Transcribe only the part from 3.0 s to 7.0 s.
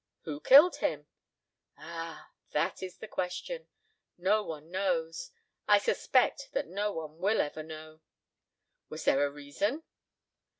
question! No one knows. I suspect that no